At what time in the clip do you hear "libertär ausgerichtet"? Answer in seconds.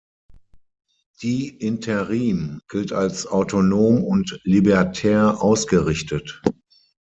4.45-6.41